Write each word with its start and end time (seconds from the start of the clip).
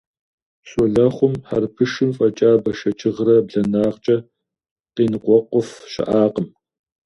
Щолэхъум 0.67 1.33
хьэрыпышым 1.47 2.09
фӀэкӀа 2.15 2.51
бэшэчыгърэ, 2.63 3.35
бланагъкӀэ 3.47 4.17
къеныкъуэкъуф 4.95 5.69
щыӀакъым. 5.91 6.47